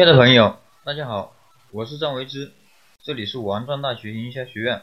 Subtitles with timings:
[0.00, 1.36] 亲爱的朋友，大家好，
[1.72, 2.54] 我是张维之，
[3.02, 4.82] 这里是王庄大学营销学院。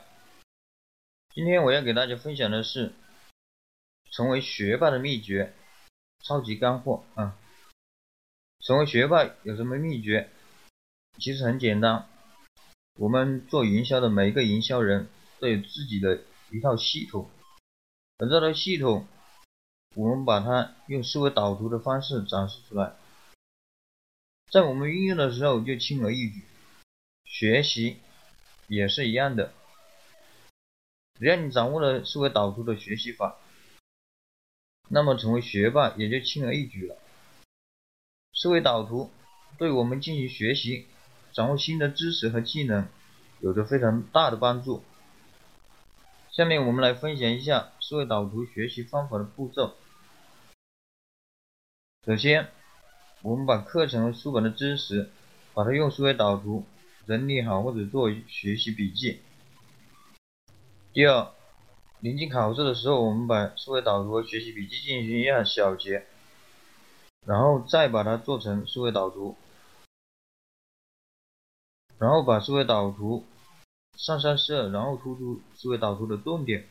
[1.34, 2.94] 今天我要给大家分享的是
[4.12, 5.56] 成为学霸的秘诀，
[6.24, 7.36] 超级干货啊！
[8.60, 10.30] 成为学霸有什么秘诀？
[11.18, 12.08] 其实很简单，
[13.00, 15.08] 我们做营销的每一个营销人
[15.40, 16.22] 都有自己的
[16.52, 17.28] 一套系统，
[18.20, 19.08] 而这套系统，
[19.96, 22.94] 我们把它用思维导图的方式展示出来。
[24.50, 26.42] 在我们运用的时候就轻而易举，
[27.26, 27.98] 学习
[28.68, 29.54] 也是一样的。
[31.20, 33.38] 只要你掌握了思维导图的学习法，
[34.88, 36.96] 那么成为学霸也就轻而易举了。
[38.34, 39.12] 思维导图
[39.58, 40.88] 对我们进行学习、
[41.34, 42.88] 掌握新的知识和技能
[43.42, 44.82] 有着非常大的帮助。
[46.32, 49.76] 下面我们来分享一下思维导图学习方法的步骤。
[52.06, 52.50] 首先，
[53.24, 55.10] 我们把课程和书本的知识，
[55.54, 56.66] 把它用思维导图
[57.08, 59.22] 整理好或者做学习笔记。
[60.94, 61.32] 第二，
[62.00, 66.06] 临近考试的时候，我们把思维导图和学习笔记进行一下小结，
[67.26, 69.36] 然后再把它做成思维导图，
[71.98, 73.26] 然后把思维导图
[73.96, 76.68] 上上色，然后突出思维导图的重点。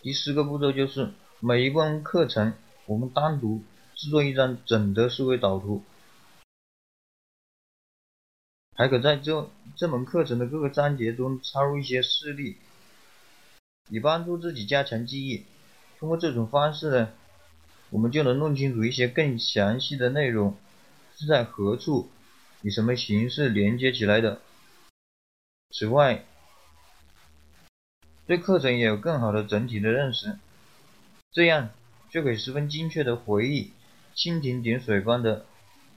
[0.00, 2.54] 第四个步骤就是每一关课程，
[2.86, 3.62] 我们单独。
[3.94, 5.84] 制作一张整的思维导图，
[8.74, 12.56] 还可在这这门课程的各个章节中插入一些事例，
[13.88, 15.44] 以帮助自己加强记忆。
[15.98, 17.12] 通过这种方式呢，
[17.90, 20.56] 我们就能弄清楚一些更详细的内容
[21.16, 22.10] 是在何处，
[22.62, 24.40] 以什么形式连接起来的。
[25.70, 26.24] 此外，
[28.26, 30.38] 对课程也有更好的整体的认识，
[31.30, 31.70] 这样
[32.10, 33.70] 就可以十分精确的回忆。
[34.14, 35.46] 蜻蜓点水般的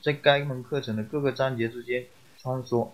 [0.01, 2.05] 在该门课程的各个章节之间
[2.37, 2.91] 穿梭。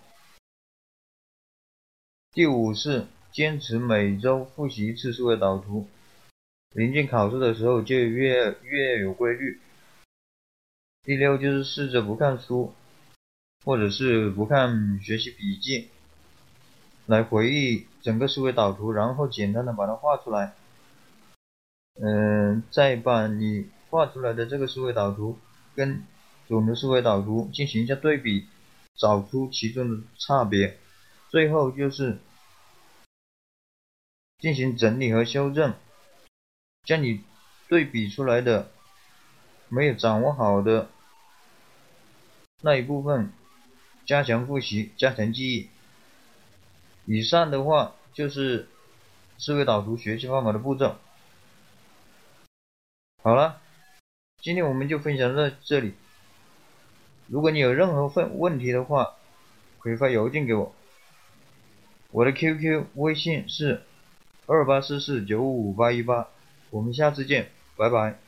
[2.31, 5.88] 第五是坚持每周复习一次思维导图，
[6.73, 9.59] 临近考试的时候就越越有规律。
[11.03, 12.74] 第六就是试着不看书，
[13.66, 15.90] 或者是不看学习笔记，
[17.06, 20.53] 来回忆整个思维导图，然后简单的把它画出来。
[22.01, 23.69] 嗯，再把你。
[23.91, 25.38] 画出来的这个思维导图
[25.75, 26.06] 跟
[26.47, 28.47] 总的思维导图进行一下对比，
[28.96, 30.78] 找出其中的差别，
[31.29, 32.18] 最后就是
[34.40, 35.74] 进行整理和修正，
[36.85, 37.22] 将你
[37.68, 38.72] 对比出来的
[39.68, 40.90] 没有掌握好的
[42.62, 43.34] 那一部分
[44.06, 45.69] 加强复习，加强记忆。
[47.06, 48.69] 以上的话就是
[49.38, 50.96] 思维导图学习方法的步骤。
[53.22, 53.59] 好了。
[54.41, 55.94] 今天我们就分享到这里。
[57.28, 59.13] 如果你有任何问问题的话，
[59.79, 60.74] 可以发邮件给我。
[62.12, 63.84] 我的 QQ 微信是
[64.47, 66.28] 二八四四九五五八一八。
[66.72, 68.20] 我们下次见，拜拜。